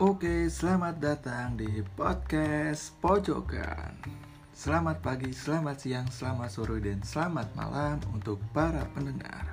Oke, 0.00 0.48
selamat 0.48 1.04
datang 1.04 1.52
di 1.52 1.84
podcast 1.92 2.96
Pojokan. 3.04 3.92
Selamat 4.48 5.04
pagi, 5.04 5.28
selamat 5.36 5.76
siang, 5.76 6.08
selamat 6.08 6.48
sore, 6.48 6.80
dan 6.80 7.04
selamat 7.04 7.52
malam 7.52 8.00
untuk 8.08 8.40
para 8.56 8.88
pendengar. 8.96 9.44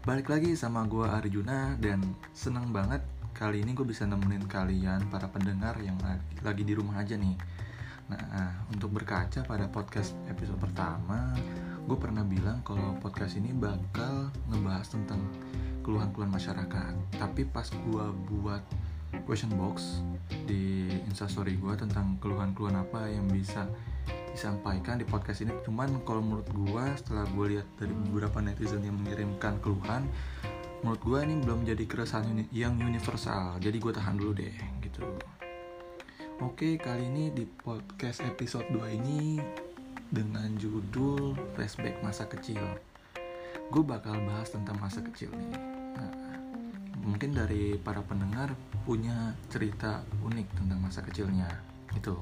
Balik 0.00 0.32
lagi 0.32 0.56
sama 0.56 0.88
gue 0.88 1.04
Arjuna 1.04 1.76
dan 1.76 2.00
seneng 2.32 2.72
banget 2.72 3.04
kali 3.36 3.60
ini 3.60 3.76
gue 3.76 3.84
bisa 3.84 4.08
nemenin 4.08 4.48
kalian 4.48 5.12
para 5.12 5.28
pendengar 5.28 5.76
yang 5.84 6.00
lagi, 6.00 6.24
lagi 6.40 6.64
di 6.64 6.72
rumah 6.72 7.04
aja 7.04 7.20
nih. 7.20 7.36
Nah, 8.08 8.64
untuk 8.72 8.96
berkaca 8.96 9.44
pada 9.44 9.68
podcast 9.68 10.16
episode 10.32 10.56
pertama, 10.56 11.36
gue 11.84 11.98
pernah 12.00 12.24
bilang 12.24 12.64
kalau 12.64 12.96
podcast 13.04 13.36
ini 13.36 13.52
bakal 13.52 14.32
ngebahas 14.48 14.88
tentang 14.88 15.20
keluhan-keluhan 15.84 16.32
masyarakat. 16.32 16.92
Tapi 17.20 17.44
pas 17.44 17.68
gue 17.68 18.06
buat 18.32 18.64
question 19.24 19.52
box 19.56 20.04
di 20.44 20.90
instastory 21.06 21.56
gue 21.56 21.74
tentang 21.78 22.18
keluhan-keluhan 22.20 22.82
apa 22.82 23.08
yang 23.08 23.24
bisa 23.30 23.64
disampaikan 24.36 25.00
di 25.00 25.08
podcast 25.08 25.40
ini. 25.46 25.56
Cuman 25.64 26.04
kalau 26.04 26.20
menurut 26.20 26.48
gue 26.52 26.84
setelah 27.00 27.24
gue 27.32 27.56
lihat 27.56 27.66
dari 27.80 27.94
beberapa 27.96 28.44
netizen 28.44 28.84
yang 28.84 29.00
mengirimkan 29.00 29.56
keluhan 29.64 30.04
menurut 30.84 31.00
gue 31.00 31.18
ini 31.24 31.34
belum 31.40 31.64
jadi 31.64 31.84
keresahan 31.88 32.28
uni 32.28 32.44
yang 32.52 32.76
universal. 32.76 33.56
Jadi 33.56 33.76
gue 33.80 33.92
tahan 33.96 34.20
dulu 34.20 34.32
deh 34.36 34.56
gitu. 34.84 35.02
Oke 36.44 36.76
kali 36.76 37.08
ini 37.08 37.32
di 37.32 37.48
podcast 37.48 38.20
episode 38.20 38.68
2 38.68 38.92
ini 38.92 39.40
dengan 40.12 40.52
judul 40.60 41.32
flashback 41.56 41.96
masa 42.04 42.28
kecil. 42.28 42.60
Gue 43.72 43.82
bakal 43.82 44.20
bahas 44.28 44.52
tentang 44.52 44.76
masa 44.78 45.00
kecil 45.00 45.32
nih. 45.32 45.56
Nah, 45.96 46.12
mungkin 47.06 47.38
dari 47.38 47.78
para 47.78 48.02
pendengar 48.02 48.52
punya 48.82 49.32
cerita 49.46 50.02
unik 50.26 50.46
tentang 50.58 50.78
masa 50.82 51.00
kecilnya 51.06 51.46
gitu. 51.94 52.18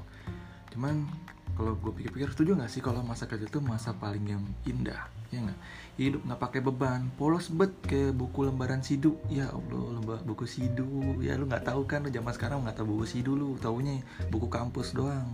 Cuman 0.69 1.09
kalau 1.57 1.73
gue 1.79 1.91
pikir-pikir 1.91 2.29
setuju 2.35 2.53
nggak 2.53 2.71
sih 2.71 2.83
kalau 2.85 3.01
masa 3.01 3.25
kecil 3.25 3.49
itu 3.49 3.59
masa 3.63 3.97
paling 3.97 4.23
yang 4.29 4.43
indah 4.69 5.09
ya 5.33 5.41
nggak? 5.41 5.59
Hidup 5.97 6.21
nggak 6.27 6.41
pakai 6.41 6.59
beban 6.61 7.09
polos 7.17 7.49
bet 7.49 7.73
ke 7.81 8.13
buku 8.13 8.45
lembaran 8.45 8.85
sidu. 8.85 9.17
Ya 9.27 9.49
allah 9.49 9.97
lembar 9.97 10.21
buku 10.21 10.45
sidu. 10.45 11.17
Ya 11.17 11.33
lu 11.33 11.49
nggak 11.49 11.65
tahu 11.65 11.89
kan 11.89 12.05
lu 12.05 12.13
zaman 12.13 12.31
sekarang 12.37 12.61
nggak 12.61 12.77
tahu 12.77 12.97
buku 12.97 13.05
sidu 13.09 13.33
lu 13.33 13.57
taunya 13.57 14.05
buku 14.29 14.45
kampus 14.51 14.93
doang. 14.93 15.25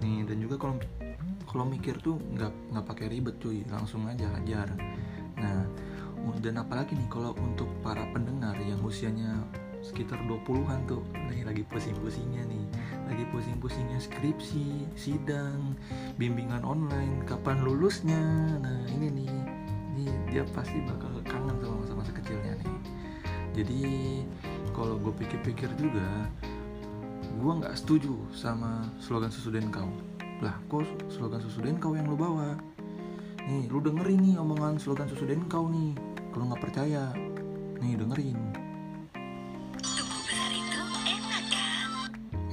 Nih 0.00 0.24
dan 0.24 0.40
juga 0.40 0.56
kalau 0.56 0.80
kalau 1.44 1.64
mikir 1.68 2.00
tuh 2.00 2.16
nggak 2.16 2.52
nggak 2.72 2.84
pakai 2.88 3.06
ribet 3.12 3.36
cuy. 3.42 3.60
Langsung 3.68 4.08
aja 4.08 4.24
ajar 4.40 4.72
nah 5.38 5.62
dan 6.38 6.62
apalagi 6.62 6.94
nih 6.94 7.08
kalau 7.10 7.34
untuk 7.38 7.66
para 7.82 8.06
pendengar 8.14 8.54
yang 8.62 8.78
usianya 8.86 9.42
sekitar 9.82 10.18
20-an 10.26 10.86
tuh 10.90 11.02
nih 11.30 11.46
lagi 11.46 11.62
pusing-pusingnya 11.66 12.46
nih. 12.46 12.64
Lagi 13.10 13.24
pusing-pusingnya 13.30 13.98
skripsi 14.02 14.86
sidang 14.94 15.74
bimbingan 16.18 16.62
online 16.62 17.22
kapan 17.26 17.62
lulusnya. 17.62 18.22
Nah 18.62 18.86
ini 18.90 19.10
nih 19.10 19.30
ini 19.98 20.04
dia 20.30 20.46
pasti 20.54 20.78
bakal 20.86 21.10
kangen 21.26 21.56
sama 21.58 21.76
masa-masa 21.82 22.12
kecilnya 22.14 22.52
nih. 22.62 22.74
Jadi 23.58 23.82
kalau 24.70 24.94
gue 25.02 25.10
pikir-pikir 25.18 25.70
juga 25.74 26.30
gue 27.38 27.52
nggak 27.62 27.74
setuju 27.74 28.14
sama 28.34 28.86
slogan 28.98 29.30
susu 29.30 29.54
dan 29.54 29.70
kau 29.70 29.90
lah 30.38 30.54
kok 30.70 30.86
slogan 31.10 31.42
susu 31.42 31.62
dan 31.62 31.78
kau 31.78 31.94
yang 31.98 32.06
lo 32.06 32.14
bawa 32.14 32.54
nih 33.48 33.64
lu 33.72 33.80
dengerin 33.80 34.20
nih 34.20 34.36
omongan 34.36 34.76
slogan 34.76 35.08
susu 35.08 35.24
dan 35.24 35.40
kau 35.48 35.72
nih. 35.72 35.96
Kalau 36.28 36.52
nggak 36.52 36.62
percaya 36.68 37.16
nih 37.80 37.96
dengerin. 37.96 38.38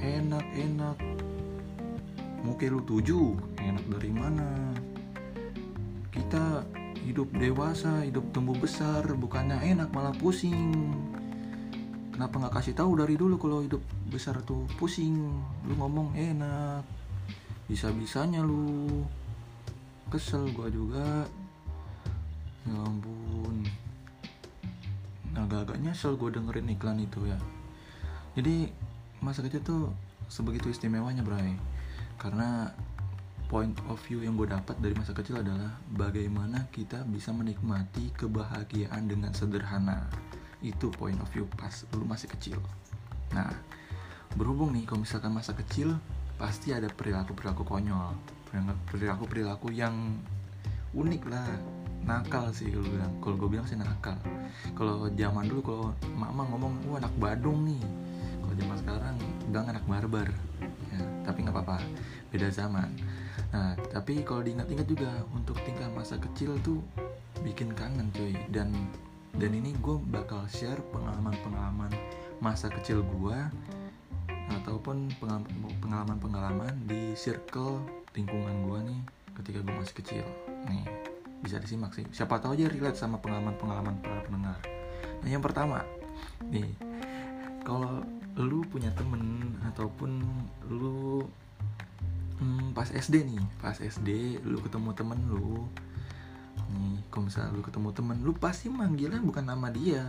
Enak 0.00 0.46
enak. 0.56 0.96
Muka 2.40 2.66
lu 2.72 2.80
tujuh 2.88 3.36
enak 3.60 3.84
dari 3.92 4.10
mana? 4.14 4.72
Kita 6.08 6.64
hidup 7.04 7.28
dewasa 7.36 8.00
hidup 8.08 8.32
tumbuh 8.32 8.56
besar 8.56 9.04
bukannya 9.12 9.60
enak 9.76 9.92
malah 9.92 10.16
pusing. 10.16 10.96
Kenapa 12.16 12.40
nggak 12.40 12.56
kasih 12.56 12.72
tahu 12.72 12.96
dari 12.96 13.20
dulu 13.20 13.36
kalau 13.36 13.60
hidup 13.60 13.84
besar 14.08 14.40
tuh 14.48 14.64
pusing? 14.80 15.20
Lu 15.68 15.76
ngomong 15.76 16.16
enak. 16.16 16.80
Bisa 17.68 17.92
bisanya 17.92 18.40
lu 18.40 18.88
kesel 20.10 20.48
gua 20.54 20.68
juga. 20.70 21.26
Ya 22.66 22.78
ampun. 22.82 23.62
Agak-agak 25.36 25.78
nyesel 25.84 26.16
gue 26.16 26.32
dengerin 26.32 26.72
iklan 26.72 26.98
itu 26.98 27.22
ya. 27.28 27.38
Jadi 28.34 28.72
masa 29.20 29.44
kecil 29.44 29.62
tuh 29.62 29.82
sebegitu 30.26 30.72
istimewanya 30.72 31.22
Bray. 31.22 31.54
Karena 32.16 32.72
point 33.46 33.76
of 33.86 34.02
view 34.08 34.24
yang 34.26 34.34
gue 34.34 34.50
dapat 34.50 34.74
dari 34.82 34.96
masa 34.98 35.14
kecil 35.14 35.38
adalah 35.38 35.78
bagaimana 35.94 36.66
kita 36.74 37.06
bisa 37.06 37.30
menikmati 37.30 38.10
kebahagiaan 38.18 39.06
dengan 39.06 39.30
sederhana. 39.30 40.10
Itu 40.64 40.90
point 40.90 41.20
of 41.22 41.30
view 41.30 41.46
pas 41.54 41.86
lu 41.94 42.02
masih 42.08 42.26
kecil. 42.32 42.58
Nah 43.30 43.52
berhubung 44.34 44.74
nih 44.74 44.84
kalau 44.88 45.06
misalkan 45.06 45.30
masa 45.30 45.54
kecil 45.54 45.94
pasti 46.36 46.74
ada 46.74 46.90
perilaku-perilaku 46.90 47.64
konyol 47.64 48.35
perilaku-perilaku 48.52 49.74
yang 49.74 50.18
unik 50.94 51.22
lah. 51.28 51.46
Nakal 52.06 52.54
sih 52.54 52.70
kalau 52.70 52.86
bilang. 52.86 53.12
Kalau 53.18 53.34
gue 53.34 53.50
bilang 53.50 53.66
sih 53.66 53.74
nakal. 53.74 54.14
Kalau 54.78 55.10
zaman 55.10 55.50
dulu 55.50 55.60
kalau 55.62 55.86
mama 56.14 56.46
ngomong 56.46 56.72
wah 56.86 57.02
anak 57.02 57.14
Badung 57.18 57.66
nih. 57.66 57.82
Kalau 58.38 58.54
zaman 58.54 58.76
sekarang 58.78 59.14
bilang 59.50 59.66
anak 59.74 59.84
barbar. 59.90 60.28
Ya, 60.94 61.02
tapi 61.26 61.42
nggak 61.42 61.54
apa-apa. 61.58 61.82
Beda 62.30 62.46
zaman. 62.54 62.94
Nah 63.50 63.74
tapi 63.90 64.22
kalau 64.22 64.46
diingat-ingat 64.46 64.86
juga 64.86 65.10
untuk 65.34 65.58
tingkah 65.66 65.90
masa 65.90 66.14
kecil 66.14 66.54
tuh 66.62 66.78
bikin 67.42 67.74
kangen 67.74 68.06
cuy. 68.14 68.38
Dan 68.54 68.70
dan 69.34 69.50
ini 69.50 69.74
gue 69.82 69.98
bakal 70.14 70.46
share 70.46 70.80
pengalaman-pengalaman 70.94 71.90
masa 72.38 72.70
kecil 72.70 73.02
gue 73.02 73.38
ataupun 74.46 75.10
pengalaman-pengalaman 75.82 76.86
di 76.86 77.18
circle 77.18 77.82
lingkungan 78.16 78.54
gue 78.64 78.78
nih 78.90 79.00
ketika 79.36 79.58
gue 79.60 79.74
masih 79.76 79.96
kecil. 80.00 80.24
Nih 80.66 80.88
bisa 81.44 81.60
disimak 81.60 81.92
sih. 81.92 82.08
Siapa 82.10 82.40
tahu 82.40 82.56
aja 82.56 82.66
relate 82.72 82.96
sama 82.96 83.20
pengalaman-pengalaman 83.20 84.00
para 84.00 84.24
pendengar. 84.24 84.58
Nah 85.20 85.28
yang 85.28 85.44
pertama 85.44 85.84
nih 86.48 86.72
kalau 87.62 88.00
lu 88.40 88.64
punya 88.68 88.88
temen 88.96 89.52
ataupun 89.68 90.24
lu 90.68 91.24
hmm, 92.40 92.72
pas 92.72 92.88
SD 92.88 93.28
nih 93.28 93.42
pas 93.60 93.76
SD 93.76 94.40
lu 94.44 94.60
ketemu 94.64 94.92
temen 94.96 95.20
lu 95.28 95.68
nih 96.72 97.04
kalau 97.12 97.28
misalnya 97.28 97.52
lu 97.52 97.62
ketemu 97.64 97.88
temen 97.92 98.16
lu 98.24 98.32
pasti 98.32 98.72
manggilnya 98.72 99.20
bukan 99.20 99.44
nama 99.44 99.68
dia 99.68 100.04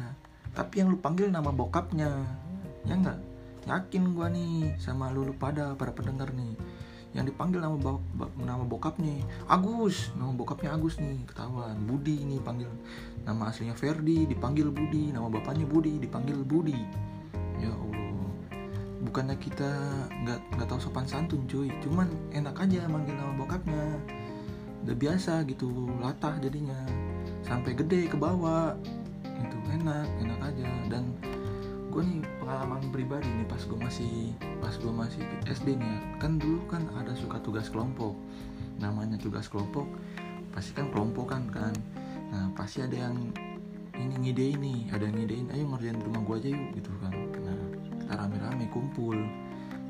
tapi 0.56 0.82
yang 0.82 0.90
lu 0.90 0.98
panggil 0.98 1.30
nama 1.30 1.54
bokapnya. 1.54 2.10
Ya 2.88 2.96
enggak 2.98 3.20
yakin 3.68 4.16
gua 4.16 4.32
nih 4.32 4.80
sama 4.80 5.12
lu, 5.12 5.28
lu 5.28 5.36
pada 5.36 5.76
para 5.76 5.92
pendengar 5.92 6.32
nih 6.32 6.56
yang 7.18 7.26
dipanggil 7.26 7.58
nama 7.58 7.74
bok, 7.74 7.98
nama 8.38 8.62
bokapnya 8.62 9.26
Agus 9.50 10.14
nama 10.14 10.30
bokapnya 10.38 10.78
Agus 10.78 11.02
nih 11.02 11.26
ketahuan. 11.26 11.74
Budi 11.90 12.22
nih 12.22 12.38
panggil 12.46 12.70
nama 13.26 13.50
aslinya 13.50 13.74
Ferdi 13.74 14.30
dipanggil 14.30 14.70
Budi. 14.70 15.10
Nama 15.10 15.26
bapaknya 15.26 15.66
Budi 15.66 15.98
dipanggil 15.98 16.38
Budi. 16.46 16.78
Ya 17.58 17.74
Allah. 17.74 18.30
Bukannya 19.02 19.34
kita 19.42 19.72
nggak 20.14 20.40
nggak 20.62 20.68
tahu 20.70 20.78
sopan 20.78 21.10
santun 21.10 21.42
cuy. 21.50 21.74
Cuman 21.82 22.06
enak 22.38 22.54
aja 22.54 22.86
manggil 22.86 23.18
nama 23.18 23.34
bokapnya. 23.34 23.98
Udah 24.86 24.94
biasa 24.94 25.42
gitu 25.50 25.90
latah 25.98 26.38
jadinya. 26.38 26.78
Sampai 27.42 27.74
gede 27.74 28.14
ke 28.14 28.16
bawah. 28.16 28.78
Itu 29.26 29.58
enak 29.74 30.06
enak 30.22 30.40
aja. 30.54 30.70
Dan 30.94 31.18
gue 31.98 32.06
nih 32.06 32.22
pengalaman 32.38 32.94
pribadi 32.94 33.26
nih 33.26 33.50
pas 33.50 33.58
gue 33.58 33.74
masih 33.74 34.30
pas 34.62 34.70
gue 34.70 34.94
masih 34.94 35.18
SD 35.50 35.82
nih 35.82 35.90
ya. 35.90 35.98
kan 36.22 36.38
dulu 36.38 36.62
kan 36.70 36.86
ada 36.94 37.10
suka 37.18 37.42
tugas 37.42 37.74
kelompok. 37.74 38.14
Namanya 38.78 39.18
tugas 39.18 39.50
kelompok 39.50 39.90
pasti 40.54 40.78
kan 40.78 40.94
kelompokan 40.94 41.50
kan. 41.50 41.74
Nah 42.30 42.54
pasti 42.54 42.86
ada 42.86 43.10
yang 43.10 43.34
ini 43.98 44.14
ngide 44.14 44.46
ini 44.46 44.94
ada 44.94 45.10
yang 45.10 45.18
ngidein 45.18 45.50
ayo 45.58 45.66
ngerjain 45.74 45.98
di 45.98 46.06
rumah 46.06 46.22
gue 46.22 46.36
aja 46.38 46.50
yuk 46.54 46.70
gitu 46.78 46.92
kan. 47.02 47.14
Nah 47.18 47.62
kita 47.90 48.14
rame-rame 48.14 48.66
kumpul 48.70 49.18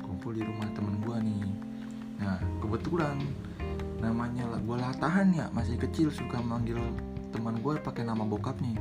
kumpul 0.00 0.32
di 0.32 0.40
rumah 0.48 0.64
temen 0.72 0.96
gue 1.04 1.16
nih. 1.28 1.44
Nah 2.24 2.40
kebetulan 2.64 3.20
namanya 4.00 4.48
gue 4.56 4.76
latahan 4.80 5.28
ya 5.36 5.52
masih 5.52 5.76
kecil 5.76 6.08
suka 6.08 6.40
manggil 6.40 6.80
teman 7.36 7.60
gue 7.60 7.76
pakai 7.84 8.08
nama 8.08 8.24
bokapnya. 8.24 8.80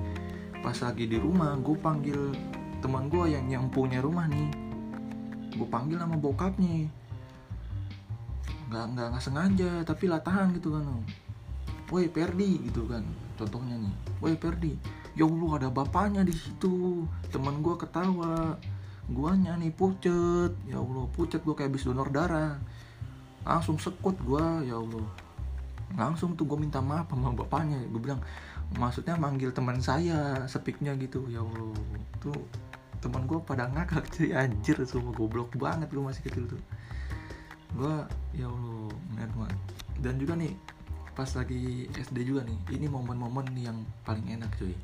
Pas 0.64 0.80
lagi 0.80 1.12
di 1.12 1.20
rumah 1.20 1.60
gue 1.60 1.76
panggil 1.76 2.32
teman 2.80 3.10
gue 3.10 3.26
yang 3.32 3.46
yang 3.48 3.66
punya 3.70 4.00
rumah 4.00 4.30
nih. 4.30 4.50
Gue 5.58 5.68
panggil 5.70 5.98
nama 5.98 6.16
bokapnya. 6.18 6.88
Nggak 8.68 8.86
nggak 8.94 9.08
nggak 9.16 9.24
sengaja 9.24 9.72
tapi 9.88 10.12
latahan 10.12 10.52
gitu 10.52 10.76
kan 10.76 10.84
woi 11.88 12.12
Perdi 12.12 12.68
gitu 12.68 12.84
kan 12.88 13.04
contohnya 13.40 13.80
nih. 13.80 13.94
Woi 14.20 14.36
Perdi 14.36 14.76
ya 15.18 15.26
Allah 15.26 15.52
ada 15.58 15.70
bapaknya 15.74 16.22
di 16.22 16.32
situ. 16.32 17.04
Teman 17.34 17.66
gue 17.66 17.76
ketawa. 17.76 18.54
Guanya 19.10 19.58
nih 19.58 19.74
pucet. 19.74 20.54
Ya 20.70 20.78
allah 20.78 21.10
pucet 21.16 21.42
gue 21.42 21.56
kayak 21.58 21.74
habis 21.74 21.88
donor 21.90 22.14
darah. 22.14 22.62
Langsung 23.42 23.82
sekut 23.82 24.14
gua 24.22 24.62
ya 24.62 24.78
allah. 24.78 25.08
Langsung 25.98 26.38
tuh 26.38 26.46
gue 26.46 26.60
minta 26.60 26.84
maaf 26.84 27.10
sama 27.10 27.34
bapaknya. 27.34 27.82
Gue 27.90 28.04
bilang 28.04 28.22
maksudnya 28.78 29.18
manggil 29.18 29.50
teman 29.56 29.82
saya 29.82 30.46
sepiknya 30.46 30.94
gitu. 31.00 31.26
Ya 31.32 31.42
allah 31.42 31.74
tuh 32.22 32.36
teman 33.00 33.26
gue 33.30 33.40
pada 33.42 33.70
ngakak 33.72 34.06
cuy. 34.14 34.34
Anjir 34.34 34.78
semua 34.88 35.14
goblok 35.14 35.54
banget 35.56 35.90
gue 35.90 36.04
masih 36.04 36.24
kecil 36.26 36.46
tuh. 36.50 36.62
Gue 37.76 37.96
ya 38.34 38.48
allah 38.48 38.92
ngeliat 39.14 39.32
banget 39.36 39.60
dan 40.02 40.14
juga 40.22 40.34
nih 40.38 40.54
pas 41.18 41.26
lagi 41.34 41.90
SD 41.98 42.30
juga 42.30 42.46
nih 42.46 42.78
ini 42.78 42.86
momen-momen 42.86 43.50
yang 43.58 43.82
paling 44.06 44.38
enak 44.38 44.54
cuy. 44.62 44.78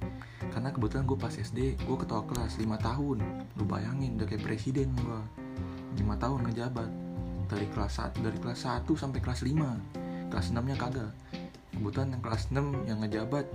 Karena 0.49 0.73
kebetulan 0.73 1.05
gue 1.05 1.17
pas 1.17 1.29
SD 1.29 1.77
gue 1.77 1.97
ketua 2.01 2.25
kelas 2.25 2.57
5 2.57 2.65
tahun. 2.81 3.17
Lu 3.61 3.63
bayangin 3.69 4.17
udah 4.17 4.25
kayak 4.25 4.41
presiden 4.41 4.89
gue 4.97 5.19
5 6.01 6.09
tahun 6.17 6.39
ngejabat. 6.49 6.89
Dari 7.53 7.67
kelas 7.69 8.01
1 8.01 8.25
dari 8.25 8.37
kelas 8.41 8.65
1 8.65 8.89
sampai 8.97 9.19
kelas 9.21 9.45
5 9.45 10.33
kelas 10.33 10.47
6 10.49 10.57
nya 10.57 10.73
kagak. 10.73 11.13
Kebetulan 11.69 12.17
yang 12.17 12.23
kelas 12.25 12.43
6 12.49 12.89
yang 12.89 12.97
ngejabat 13.05 13.45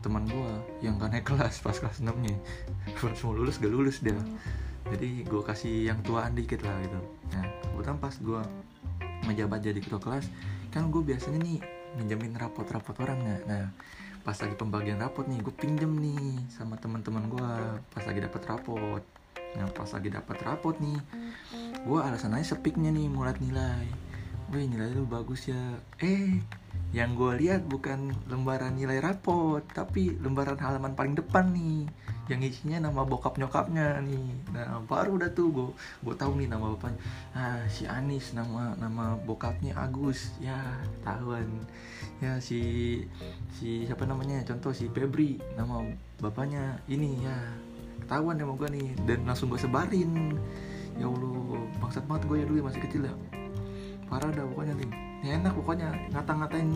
teman 0.00 0.24
gua 0.28 0.60
yang 0.80 0.96
gak 0.96 1.12
naik 1.12 1.26
kelas 1.28 1.60
pas 1.64 1.76
kelas 1.76 2.00
6 2.00 2.08
nya 2.24 2.36
pas 2.96 3.18
mau 3.24 3.32
lulus 3.36 3.60
gak 3.60 3.72
lulus 3.72 4.00
dia. 4.00 4.16
Jadi 4.90 5.22
gue 5.22 5.42
kasih 5.44 5.92
yang 5.92 6.02
tuaan 6.02 6.34
dikit 6.34 6.66
lah 6.66 6.74
gitu. 6.82 6.98
Nah 7.30 7.46
kebetulan 7.62 7.98
pas 8.00 8.14
gue 8.16 8.42
ngejabat 9.28 9.60
jadi 9.60 9.78
ketua 9.78 10.00
kelas 10.00 10.26
kan 10.72 10.88
gue 10.88 11.02
biasanya 11.04 11.38
nih 11.44 11.58
minjemin 11.98 12.34
rapot-rapot 12.38 12.94
orang 13.02 13.18
nggak 13.20 13.42
nah 13.50 13.66
pas 14.22 14.36
lagi 14.38 14.54
pembagian 14.54 15.02
rapot 15.02 15.26
nih 15.26 15.42
gue 15.42 15.54
pinjem 15.54 15.90
nih 15.98 16.38
sama 16.52 16.78
teman-teman 16.78 17.26
gue 17.28 17.50
pas 17.92 18.04
lagi 18.04 18.20
dapat 18.20 18.42
rapot. 18.48 19.02
Nah 19.56 19.66
pas 19.74 19.88
lagi 19.90 20.08
dapat 20.12 20.38
rapot 20.46 20.76
nih 20.78 20.98
gue 21.84 21.98
alasan 21.98 22.36
aja 22.36 22.56
sepiknya 22.56 22.90
nih 22.92 23.06
mulat 23.08 23.38
nilai. 23.38 23.86
Wih 24.50 24.66
nilai 24.66 24.90
lu 24.92 25.06
bagus 25.06 25.46
ya. 25.46 25.58
Eh 26.02 26.42
yang 26.90 27.14
gue 27.14 27.38
lihat 27.38 27.70
bukan 27.70 28.10
lembaran 28.26 28.74
nilai 28.74 28.98
rapot 28.98 29.62
Tapi 29.62 30.18
lembaran 30.18 30.58
halaman 30.58 30.98
paling 30.98 31.14
depan 31.14 31.54
nih 31.54 31.86
Yang 32.26 32.54
isinya 32.54 32.86
nama 32.90 33.02
bokap 33.02 33.38
nyokapnya 33.42 34.02
nih. 34.06 34.26
Nah 34.54 34.82
baru 34.86 35.18
udah 35.18 35.30
tuh 35.34 35.50
gue 35.50 35.66
gue 36.06 36.14
tahu 36.14 36.38
nih 36.38 36.46
nama 36.46 36.70
bapaknya. 36.70 37.02
Ah 37.34 37.66
si 37.66 37.90
Anis 37.90 38.38
nama 38.38 38.70
nama 38.78 39.18
bokapnya 39.18 39.74
Agus. 39.74 40.38
Ya 40.38 40.54
tahuan. 41.02 41.66
Ya 42.22 42.38
si 42.38 42.62
si 43.58 43.82
siapa 43.82 44.06
namanya? 44.06 44.46
Contoh 44.46 44.70
si 44.70 44.86
Febri 44.94 45.42
Nama 45.58 45.82
bapaknya 46.22 46.78
ini 46.86 47.18
ya. 47.18 47.34
Ketahuan 48.06 48.38
sama 48.38 48.54
gue 48.54 48.78
nih 48.78 48.88
Dan 49.02 49.26
langsung 49.26 49.50
gue 49.50 49.58
sebarin. 49.58 50.38
Ya 51.02 51.10
allah 51.10 51.66
bangsat 51.82 52.06
banget 52.06 52.30
gue 52.30 52.36
ya 52.38 52.46
dulu 52.46 52.70
masih 52.70 52.82
kecil 52.86 53.10
ya. 53.10 53.14
Parah 54.06 54.30
dah 54.30 54.46
pokoknya 54.46 54.78
nih 54.78 55.09
ya 55.24 55.36
enak 55.36 55.52
pokoknya. 55.56 55.88
Ngata-ngatain 56.12 56.70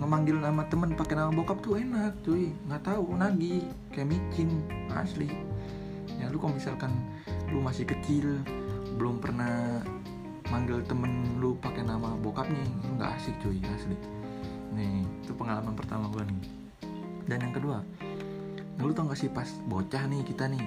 ngemanggil 0.00 0.40
nama 0.40 0.62
temen 0.66 0.96
pakai 0.96 1.14
nama 1.18 1.30
bokap 1.30 1.60
tuh 1.60 1.78
enak 1.78 2.16
cuy. 2.24 2.52
Nggak 2.68 2.82
tahu 2.86 3.16
nagi 3.16 3.66
kayak 3.92 4.08
micin 4.08 4.62
asli. 4.92 5.28
Ya 6.18 6.30
lu 6.30 6.38
kalau 6.38 6.56
misalkan 6.56 6.92
lu 7.50 7.60
masih 7.60 7.84
kecil 7.84 8.40
belum 8.96 9.18
pernah 9.20 9.82
manggil 10.52 10.84
temen 10.84 11.40
lu 11.40 11.56
pakai 11.60 11.84
nama 11.84 12.12
bokapnya 12.20 12.60
nggak 12.96 13.10
asik 13.20 13.34
cuy 13.40 13.58
asli. 13.72 13.96
Nih 14.72 15.04
itu 15.24 15.32
pengalaman 15.36 15.76
pertama 15.76 16.08
gue 16.12 16.24
nih. 16.24 16.40
Dan 17.28 17.38
yang 17.48 17.54
kedua 17.54 17.78
nah, 18.76 18.82
lu 18.88 18.92
tau 18.96 19.06
gak 19.06 19.20
sih 19.20 19.30
pas 19.30 19.46
bocah 19.68 20.08
nih 20.08 20.24
kita 20.24 20.48
nih 20.48 20.64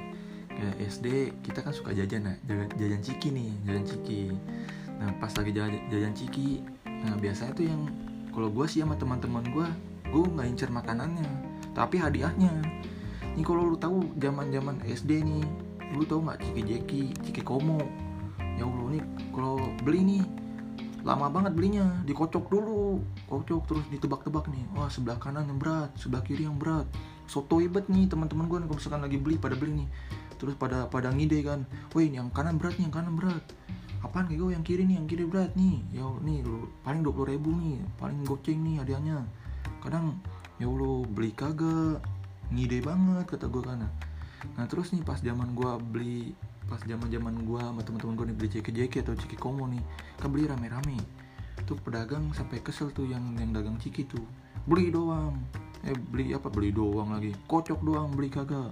ya 0.55 0.69
SD 0.87 1.35
kita 1.43 1.59
kan 1.59 1.75
suka 1.75 1.91
jajan 1.91 2.31
ya 2.31 2.33
jajan, 2.47 2.69
jajan 2.79 3.01
ciki 3.03 3.27
nih 3.33 3.49
jajan 3.67 3.85
ciki. 3.85 4.21
Nah 4.95 5.11
pas 5.19 5.31
lagi 5.35 5.51
jajan, 5.51 5.81
jajan 5.91 6.13
ciki 6.15 6.63
nah 7.05 7.15
biasanya 7.21 7.53
tuh 7.53 7.65
yang 7.69 7.81
kalau 8.33 8.49
gue 8.49 8.65
sih 8.65 8.81
sama 8.81 8.97
teman-teman 8.97 9.45
gue 9.53 9.67
gue 10.09 10.23
nggak 10.25 10.47
incer 10.49 10.69
makanannya 10.73 11.55
tapi 11.75 11.99
hadiahnya. 11.99 12.55
Nih 13.35 13.43
kalau 13.43 13.67
lu 13.67 13.75
tahu 13.75 14.07
zaman 14.15 14.47
zaman 14.49 14.79
SD 14.87 15.27
nih 15.27 15.43
lu 15.91 16.07
tahu 16.07 16.23
nggak 16.23 16.39
ciki 16.39 16.61
jeki 16.63 17.03
ciki 17.19 17.41
komo? 17.43 17.83
Ya 18.55 18.63
allah 18.63 18.95
nih 18.95 19.03
kalau 19.35 19.59
beli 19.83 20.01
nih 20.07 20.23
lama 21.05 21.29
banget 21.29 21.53
belinya 21.53 21.85
dikocok 22.07 22.49
dulu 22.49 22.97
kocok 23.27 23.61
terus 23.67 23.85
ditebak-tebak 23.91 24.47
nih. 24.47 24.63
Wah 24.73 24.87
sebelah 24.87 25.19
kanan 25.19 25.51
yang 25.51 25.59
berat 25.59 25.91
sebelah 25.99 26.23
kiri 26.23 26.47
yang 26.47 26.55
berat. 26.55 26.87
Soto 27.27 27.59
ibet 27.59 27.91
nih 27.91 28.07
teman-teman 28.07 28.47
gue 28.47 28.57
nih 28.63 28.67
kalau 28.71 28.79
misalkan 28.79 29.01
lagi 29.03 29.17
beli 29.19 29.35
pada 29.35 29.59
beli 29.59 29.83
nih. 29.83 29.89
Terus 30.39 30.55
pada 30.55 30.87
pada 30.87 31.11
ngide 31.11 31.43
kan 31.43 31.67
wih 31.91 32.07
yang 32.07 32.31
kanan 32.31 32.55
berat 32.55 32.79
nih 32.79 32.87
yang 32.87 32.95
kanan 32.95 33.19
berat 33.19 33.43
apaan 34.05 34.29
kayak 34.29 34.37
gue 34.37 34.49
yang 34.53 34.61
kiri 34.61 34.83
nih 34.85 34.95
yang 35.01 35.07
kiri 35.09 35.25
berat 35.25 35.51
nih. 35.57 35.81
Ya 35.89 36.05
nih 36.21 36.45
lu 36.45 36.69
paling 36.85 37.01
dua 37.01 37.13
puluh 37.13 37.33
ribu 37.33 37.49
nih 37.57 37.81
paling 37.97 38.21
goceng 38.21 38.61
nih 38.61 38.85
hadiahnya. 38.85 39.25
Kadang 39.81 40.21
ya 40.61 40.69
lu 40.69 41.03
beli 41.09 41.33
kagak 41.33 42.05
ngide 42.53 42.85
banget 42.85 43.25
kata 43.25 43.49
gue 43.49 43.63
kan. 43.65 43.81
Nah 44.55 44.65
terus 44.69 44.93
nih 44.93 45.01
pas 45.01 45.17
zaman 45.17 45.57
gue 45.57 45.71
beli 45.89 46.37
pas 46.69 46.81
zaman 46.81 47.09
zaman 47.09 47.33
gue 47.45 47.61
sama 47.61 47.81
teman-teman 47.81 48.13
gue 48.13 48.25
nih 48.29 48.37
beli 48.37 48.49
ceki 48.53 48.71
jeki 48.73 48.97
atau 49.01 49.13
ceki 49.17 49.37
komo 49.41 49.65
nih 49.65 49.81
kan 50.21 50.29
beli 50.29 50.45
rame-rame. 50.45 51.01
Tuh 51.65 51.75
pedagang 51.81 52.29
sampai 52.37 52.61
kesel 52.61 52.93
tuh 52.93 53.09
yang 53.09 53.33
yang 53.41 53.49
dagang 53.49 53.81
ciki 53.81 54.05
tuh. 54.05 54.21
Beli 54.69 54.93
doang. 54.93 55.33
Eh 55.81 55.97
beli 55.97 56.33
apa? 56.37 56.53
Beli 56.53 56.69
doang 56.69 57.09
lagi. 57.13 57.33
Kocok 57.49 57.81
doang 57.81 58.13
beli 58.13 58.29
kagak 58.29 58.69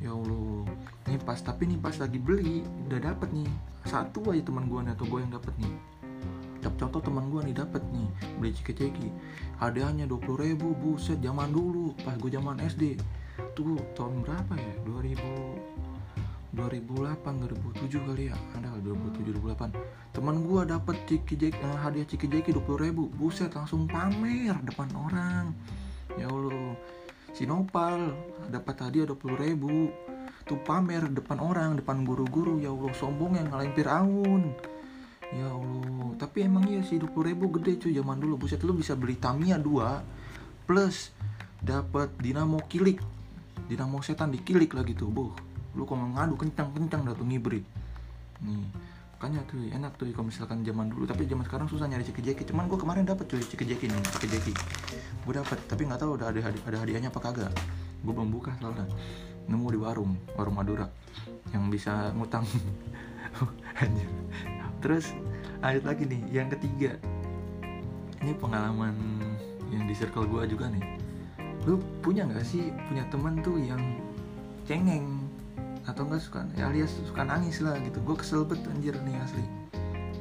ya 0.00 0.16
allah 0.16 0.64
nih 1.04 1.20
pas 1.20 1.36
tapi 1.36 1.68
nih 1.68 1.76
pas 1.76 1.92
lagi 2.00 2.16
beli 2.16 2.64
udah 2.88 3.00
dapet 3.00 3.28
nih. 3.36 3.50
Satu 3.84 4.24
aja 4.32 4.40
teman 4.44 4.68
gue 4.68 4.80
atau 4.84 5.04
gue 5.04 5.20
yang 5.20 5.32
dapet 5.32 5.52
nih. 5.60 5.74
Contoh 6.60 7.00
teman 7.00 7.28
gue 7.28 7.40
nih 7.44 7.56
dapet 7.56 7.84
nih. 7.92 8.08
Beli 8.40 8.52
ceki-ceki. 8.56 9.08
Hadiahnya 9.60 10.08
dua 10.08 10.20
puluh 10.20 10.48
ribu 10.48 10.72
buset 10.76 11.20
zaman 11.20 11.52
dulu 11.52 11.92
pas 12.00 12.16
gue 12.16 12.32
zaman 12.32 12.56
SD 12.64 12.96
tuh 13.56 13.80
tahun 13.96 14.24
berapa 14.24 14.52
ya? 14.56 14.74
2000 14.84 15.80
2008 16.50 17.46
2007 17.46 18.08
kali 18.10 18.24
ya? 18.28 18.36
Ada 18.58 18.74
2007 18.82 19.38
2008 19.38 19.70
teman 20.10 20.42
gue 20.42 20.60
dapet 20.66 20.96
ciki 21.06 21.38
jeki 21.38 21.62
eh, 21.62 21.78
hadiah 21.78 22.06
ciki 22.08 22.26
jeki 22.26 22.50
20 22.56 22.84
ribu. 22.88 23.08
Buset 23.16 23.52
langsung 23.52 23.86
pamer 23.86 24.56
depan 24.64 24.88
orang. 24.96 25.52
Ya 26.18 26.26
allah 26.26 26.74
si 27.32 27.46
Nopal 27.46 28.10
dapat 28.50 28.74
hadiah 28.82 29.06
20 29.06 29.38
ribu. 29.38 29.88
Tuh 30.44 30.58
pamer 30.66 31.06
depan 31.06 31.38
orang 31.38 31.78
depan 31.78 32.02
guru-guru. 32.02 32.58
Ya 32.58 32.74
Allah 32.74 32.90
sombong 32.98 33.38
yang 33.38 33.48
ngalahin 33.48 33.72
Fir'aun 33.72 34.42
ya 35.30 35.46
Allah. 35.46 36.18
Tapi 36.18 36.44
emang 36.44 36.66
iya 36.66 36.82
sih 36.82 36.98
20 36.98 37.14
ribu 37.30 37.54
gede 37.58 37.78
cuy 37.78 37.94
zaman 37.94 38.18
dulu. 38.18 38.44
Buset 38.44 38.60
lu 38.66 38.74
bisa 38.74 38.98
beli 38.98 39.14
Tamiya 39.14 39.62
2 39.62 40.66
plus 40.66 41.14
dapat 41.62 42.10
dinamo 42.18 42.58
kilik. 42.66 42.98
Dinamo 43.70 44.02
setan 44.02 44.34
dikilik 44.34 44.74
lagi 44.74 44.98
tuh 44.98 45.06
boh. 45.06 45.32
Lu 45.78 45.86
kalau 45.86 46.10
ngadu 46.10 46.34
kencang-kencang 46.34 47.06
dah 47.06 47.14
tuh 47.14 47.26
ngibrit. 47.26 47.62
Nih 48.42 48.66
makanya 49.20 49.44
tuh 49.44 49.60
enak 49.68 50.00
tuh 50.00 50.08
kalau 50.16 50.26
misalkan 50.32 50.66
zaman 50.66 50.90
dulu. 50.90 51.06
Tapi 51.06 51.30
zaman 51.30 51.46
sekarang 51.46 51.70
susah 51.70 51.86
nyari 51.86 52.02
ciki 52.02 52.26
jeki 52.26 52.42
cuman 52.50 52.66
gue 52.66 52.78
kemarin 52.80 53.06
dapat 53.06 53.30
cuy 53.30 53.38
ciki 53.38 53.62
jeki 53.62 53.86
nih 53.86 54.02
ciki 54.18 54.26
jeki 54.26 54.54
gue 55.20 55.34
dapat 55.36 55.58
tapi 55.68 55.84
nggak 55.84 56.00
tahu 56.00 56.16
udah 56.16 56.32
ada 56.32 56.40
ada 56.48 56.78
hadiahnya 56.80 57.12
apa 57.12 57.20
kagak 57.20 57.52
gue 58.00 58.12
belum 58.12 58.30
buka 58.32 58.52
soalnya. 58.58 58.88
Nemu 59.50 59.66
di 59.72 59.78
warung 59.80 60.14
warung 60.38 60.56
Madura 60.56 60.86
yang 61.50 61.68
bisa 61.68 62.14
ngutang. 62.14 62.46
Terus 64.82 65.12
ada 65.60 65.80
lagi 65.84 66.08
nih 66.08 66.22
yang 66.32 66.48
ketiga. 66.48 66.96
Ini 68.20 68.36
pengalaman 68.36 68.96
yang 69.72 69.84
di 69.88 69.94
circle 69.96 70.28
gue 70.28 70.56
juga 70.56 70.68
nih. 70.72 70.84
Lu 71.68 71.80
punya 72.00 72.24
nggak 72.24 72.44
sih 72.44 72.72
punya 72.88 73.04
teman 73.12 73.40
tuh 73.44 73.60
yang 73.60 73.80
cengeng? 74.64 75.20
Atau 75.88 76.06
enggak 76.06 76.22
suka 76.22 76.44
ya 76.56 76.68
alias 76.68 76.92
suka 77.04 77.24
nangis 77.24 77.60
lah 77.60 77.76
gitu. 77.80 78.00
Gue 78.04 78.16
kesel 78.16 78.44
banget 78.44 78.68
anjir 78.72 78.94
nih 79.04 79.16
asli. 79.20 79.44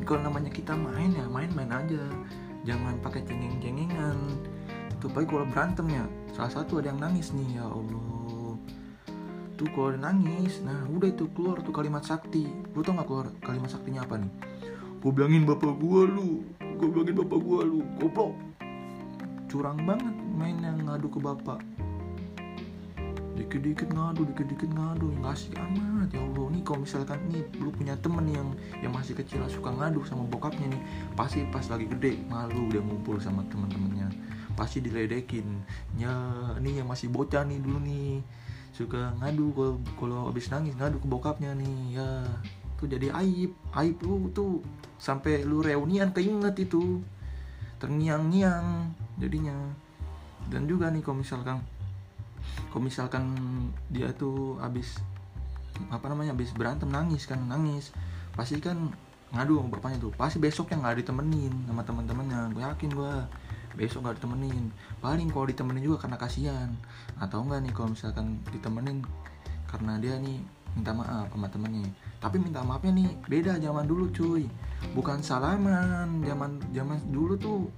Kalau 0.07 0.25
namanya 0.25 0.49
kita 0.49 0.73
main 0.73 1.11
ya 1.11 1.27
main-main 1.27 1.69
aja. 1.69 2.03
Jangan 2.67 2.99
pakai 2.99 3.23
cengeng-cengengan 3.23 4.19
itu 4.99 5.07
baik 5.07 5.31
kalau 5.31 5.47
berantem 5.47 5.87
ya 5.87 6.03
salah 6.35 6.51
satu 6.51 6.83
ada 6.83 6.91
yang 6.91 6.99
nangis 6.99 7.31
nih 7.31 7.55
ya 7.55 7.71
Allah. 7.71 8.59
Tuh 9.55 9.67
kalau 9.71 9.95
nangis 9.95 10.59
nah 10.67 10.75
udah 10.91 11.07
itu 11.07 11.31
keluar 11.31 11.63
tuh 11.63 11.71
kalimat 11.71 12.03
sakti. 12.03 12.51
Lu 12.75 12.83
tau 12.83 12.99
gak 12.99 13.07
keluar 13.07 13.31
kalimat 13.39 13.71
saktinya 13.71 14.03
apa 14.03 14.19
nih? 14.19 14.31
Gue 14.99 15.11
bilangin 15.15 15.47
bapak 15.47 15.79
gue 15.79 16.01
lu. 16.03 16.43
Gue 16.59 16.87
bilangin 16.91 17.15
bapak 17.15 17.39
gue 17.39 17.59
lu. 17.63 17.79
Goblok. 17.95 18.35
Curang 19.47 19.79
banget 19.87 20.15
main 20.35 20.59
yang 20.59 20.83
ngadu 20.83 21.07
ke 21.07 21.19
bapak. 21.23 21.63
Dikit-dikit 23.39 23.95
ngadu 23.95 24.27
dikit-dikit 24.35 24.67
ngadu. 24.75 25.15
Yang 25.15 25.23
ngasih 25.23 25.51
amat 25.63 26.09
ya 26.11 26.19
Allah. 26.27 26.45
Nih 26.51 26.63
kalau 26.67 26.83
misalkan 26.83 27.19
nih 27.31 27.43
lu 27.63 27.71
punya 27.71 27.95
temen 27.95 28.27
yang 28.27 28.51
yang 28.83 28.91
masih 28.91 29.15
kecil 29.15 29.47
suka 29.47 29.71
ngadu 29.71 30.03
sama 30.03 30.27
bokapnya 30.27 30.75
nih 30.75 30.81
pasti 31.15 31.47
pas 31.47 31.63
lagi 31.71 31.87
gede 31.87 32.19
malu 32.27 32.67
dia 32.67 32.83
ngumpul 32.83 33.15
sama 33.19 33.47
temen-temennya 33.47 34.11
pasti 34.59 34.83
diledekin. 34.83 35.63
Ya 35.95 36.11
nih 36.59 36.83
yang 36.83 36.91
masih 36.91 37.07
bocah 37.07 37.47
nih 37.47 37.63
dulu 37.63 37.79
nih. 37.79 38.19
Suka 38.75 39.15
ngadu 39.23 39.55
kalau 39.55 39.73
kalau 39.95 40.19
abis 40.27 40.51
nangis 40.51 40.75
ngadu 40.75 40.99
ke 40.99 41.07
bokapnya 41.07 41.55
nih. 41.55 41.95
Ya 41.95 42.27
tuh 42.75 42.91
jadi 42.91 43.15
aib 43.15 43.55
aib 43.71 43.95
lu 44.03 44.27
tuh. 44.35 44.59
Sampai 44.99 45.47
lu 45.47 45.63
reunian 45.63 46.11
keinget 46.11 46.59
itu. 46.59 46.99
Terngiang-ngiang 47.79 48.91
jadinya. 49.15 49.55
Dan 50.51 50.67
juga 50.67 50.91
nih 50.91 50.99
kalau 50.99 51.23
misalkan 51.23 51.63
kalau 52.67 52.83
misalkan 52.83 53.23
dia 53.87 54.11
tuh 54.11 54.59
abis 54.59 54.99
apa 55.87 56.11
namanya 56.11 56.35
abis 56.35 56.51
berantem 56.51 56.91
nangis 56.91 57.23
kan 57.23 57.39
nangis. 57.47 57.95
Pasti 58.35 58.59
kan 58.59 58.91
ngadu 59.31 59.63
sama 59.63 59.79
bapaknya 59.79 60.03
tuh. 60.03 60.11
Pasti 60.11 60.43
besoknya 60.43 60.83
nggak 60.83 61.07
ditemenin 61.07 61.53
sama 61.63 61.87
teman-temannya 61.87 62.51
gue 62.51 62.63
yakin 62.67 62.91
gue 62.91 63.15
besok 63.79 64.03
nggak 64.03 64.19
ditemenin. 64.19 64.75
Paling 64.99 65.31
kalau 65.31 65.47
ditemenin 65.47 65.87
juga 65.87 66.03
karena 66.03 66.19
kasihan. 66.19 66.69
Atau 67.15 67.47
enggak 67.47 67.63
nih 67.63 67.71
kalau 67.71 67.95
misalkan 67.95 68.43
ditemenin 68.51 69.07
karena 69.71 69.95
dia 70.03 70.19
nih 70.19 70.43
minta 70.75 70.91
maaf 70.91 71.31
sama 71.31 71.47
temennya. 71.47 71.87
Tapi 72.19 72.35
minta 72.37 72.59
maafnya 72.59 72.91
nih 72.91 73.09
beda 73.31 73.55
zaman 73.63 73.87
dulu 73.87 74.11
cuy. 74.11 74.43
Bukan 74.91 75.23
salaman 75.23 76.19
zaman 76.27 76.59
zaman 76.75 76.99
dulu 77.07 77.39
tuh 77.39 77.71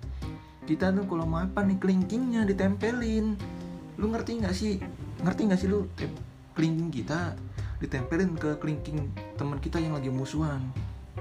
kita 0.66 0.90
tuh 0.90 1.06
kalau 1.06 1.30
maafan 1.30 1.70
nih 1.70 1.78
kelingkingnya 1.78 2.42
ditempelin. 2.50 3.38
Lu 4.02 4.10
ngerti 4.10 4.42
nggak 4.42 4.56
sih? 4.58 4.82
Ngerti 5.22 5.42
nggak 5.46 5.60
sih 5.62 5.70
lu? 5.70 5.86
Kelingking 6.58 6.90
kita 6.90 7.38
ditempelin 7.78 8.38
ke 8.38 8.58
kelingking 8.58 9.14
teman 9.38 9.62
kita 9.62 9.78
yang 9.78 9.94
lagi 9.94 10.10
musuhan. 10.10 10.66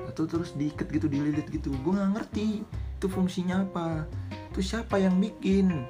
Atau 0.08 0.24
terus 0.24 0.56
diikat 0.56 0.88
gitu 0.88 1.06
dililit 1.06 1.44
gitu. 1.52 1.68
Gue 1.84 1.92
nggak 1.92 2.10
ngerti 2.16 2.64
itu 3.00 3.06
fungsinya 3.08 3.64
apa 3.64 4.04
itu 4.50 4.60
siapa 4.74 4.98
yang 4.98 5.14
bikin? 5.22 5.86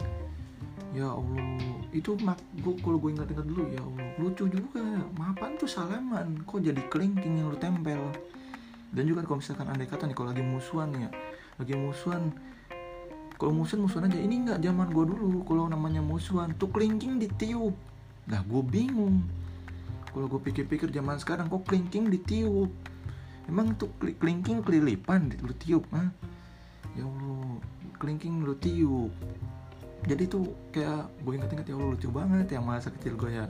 Ya 0.92 1.08
allah 1.08 1.80
itu 1.96 2.18
mak 2.20 2.36
gue 2.60 2.74
kalau 2.82 2.98
gue 3.00 3.10
ingat-ingat 3.16 3.46
dulu 3.46 3.64
ya 3.72 3.80
allah. 3.80 4.08
Lucu 4.20 4.44
juga. 4.52 4.84
Maafan 5.16 5.56
tuh 5.56 5.70
salaman. 5.70 6.44
Kok 6.44 6.60
jadi 6.60 6.82
kelingking 6.92 7.40
yang 7.40 7.48
lu 7.48 7.58
tempel? 7.58 8.12
Dan 8.90 9.06
juga 9.06 9.24
kalau 9.24 9.38
misalkan 9.40 9.70
andai 9.70 9.86
kata 9.88 10.04
nih 10.10 10.14
kalau 10.18 10.28
lagi 10.34 10.44
musuhan 10.44 10.90
ya. 10.92 11.08
Lagi 11.56 11.74
musuhan. 11.78 12.34
Kalau 13.40 13.52
musuhan 13.56 13.80
musuhan 13.86 14.10
aja. 14.10 14.18
Ini 14.20 14.34
nggak 14.50 14.60
zaman 14.60 14.88
gue 14.92 15.04
dulu. 15.08 15.40
Kalau 15.48 15.64
namanya 15.70 16.04
musuhan 16.04 16.52
tuh 16.58 16.68
kelingking 16.68 17.16
ditiup. 17.16 17.74
Nah 18.28 18.44
gue 18.44 18.62
bingung. 18.66 19.24
Kalau 20.10 20.26
gue 20.26 20.42
pikir-pikir 20.42 20.90
zaman 20.90 21.22
sekarang 21.22 21.46
kok 21.46 21.64
kelingking 21.70 22.10
ditiup? 22.10 22.70
Emang 23.46 23.74
tuh 23.78 23.90
kelingking 23.98 24.62
kelilipan 24.62 25.30
lu 25.42 25.54
tiup 25.58 25.86
ah? 25.94 26.10
Ya 26.98 27.06
allah 27.06 27.62
kelingking 28.00 28.42
lu 28.42 28.56
tiup 28.56 29.12
jadi 30.08 30.24
tuh 30.32 30.48
kayak 30.72 31.12
gue 31.20 31.32
inget-inget 31.36 31.66
ya 31.68 31.74
allah 31.76 31.92
lucu 31.92 32.08
banget 32.08 32.46
ya 32.56 32.60
masa 32.64 32.88
kecil 32.88 33.20
gue 33.20 33.36
ya. 33.36 33.46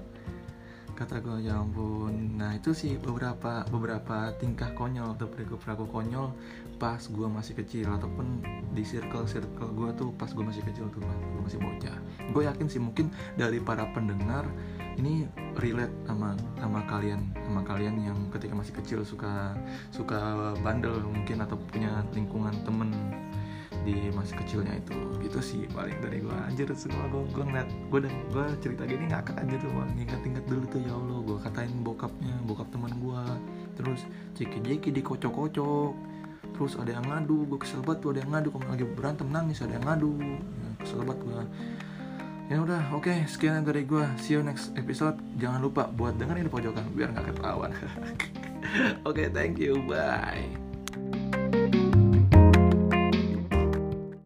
Kata 0.98 1.22
gue 1.22 1.46
ya 1.46 1.62
ampun. 1.62 2.36
Nah 2.36 2.58
itu 2.58 2.74
sih 2.74 2.98
beberapa 2.98 3.62
beberapa 3.70 4.34
tingkah 4.42 4.74
konyol 4.74 5.14
atau 5.14 5.30
perilaku 5.30 5.86
konyol 5.86 6.34
pas 6.80 6.98
gue 6.98 7.28
masih 7.28 7.54
kecil 7.60 7.92
ataupun 7.92 8.40
di 8.72 8.82
circle 8.82 9.28
circle 9.28 9.70
gue 9.76 9.90
tuh 9.94 10.10
pas 10.16 10.28
gue 10.32 10.42
masih 10.42 10.64
kecil 10.66 10.90
tuh 10.90 11.00
gue 11.00 11.42
masih 11.46 11.62
bocah. 11.62 11.96
Gue 12.34 12.42
yakin 12.50 12.66
sih 12.66 12.82
mungkin 12.82 13.14
dari 13.38 13.62
para 13.62 13.86
pendengar 13.94 14.44
ini 14.98 15.30
relate 15.62 15.94
sama 16.04 16.34
sama 16.58 16.82
kalian 16.90 17.30
sama 17.46 17.62
kalian 17.62 17.96
yang 18.02 18.18
ketika 18.34 18.58
masih 18.58 18.74
kecil 18.74 19.00
suka 19.06 19.54
suka 19.94 20.52
bandel 20.60 20.98
mungkin 21.06 21.40
atau 21.40 21.56
punya 21.70 22.02
lingkungan 22.12 22.52
temen 22.66 22.90
di 23.86 24.12
masa 24.12 24.36
kecilnya 24.36 24.76
itu. 24.76 24.96
Gitu 25.24 25.38
sih 25.40 25.62
paling 25.70 25.96
dari 26.00 26.20
gue 26.20 26.36
anjir 26.48 26.68
semua 26.76 27.06
gue 27.08 27.22
gue 27.32 27.44
ngeliat 27.44 27.68
gue 27.68 28.00
dan 28.04 28.14
gue 28.32 28.44
cerita 28.60 28.82
gini 28.86 29.04
ngakak 29.08 29.36
aja 29.40 29.56
tuh 29.60 29.70
ingat 30.30 30.44
dulu 30.46 30.64
tuh 30.70 30.80
ya 30.80 30.92
allah 30.94 31.18
gue 31.26 31.38
katain 31.42 31.72
bokapnya 31.82 32.34
bokap 32.46 32.68
teman 32.72 32.92
gue 32.96 33.22
terus 33.76 34.00
ciki 34.36 34.58
ciki 34.62 34.90
dikocok-kocok 34.94 35.92
terus 36.56 36.72
ada 36.76 36.90
yang 36.92 37.06
ngadu 37.06 37.48
gue 37.48 37.58
kesel 37.60 37.80
banget 37.80 37.98
tuh 38.04 38.10
ada 38.12 38.20
yang 38.24 38.32
ngadu 38.36 38.48
kalau 38.52 38.66
lagi 38.68 38.86
berantem 38.86 39.28
nangis 39.28 39.58
ada 39.64 39.74
yang 39.76 39.86
ngadu. 39.86 40.12
Ya, 40.20 40.70
kesel 40.80 41.00
banget 41.04 41.20
gue 41.24 41.42
ya 42.50 42.58
udah 42.58 42.82
oke 42.90 43.06
okay, 43.06 43.22
sekian 43.30 43.62
dari 43.62 43.86
gue 43.86 44.02
see 44.18 44.34
you 44.34 44.42
next 44.42 44.74
episode. 44.74 45.14
Jangan 45.38 45.62
lupa 45.62 45.86
buat 45.86 46.18
dengerin 46.18 46.50
pojokan 46.50 46.82
biar 46.98 47.14
nggak 47.14 47.30
ketahuan. 47.30 47.70
Oke 49.02 49.26
okay, 49.26 49.26
thank 49.30 49.58
you 49.58 49.82
bye 49.86 50.69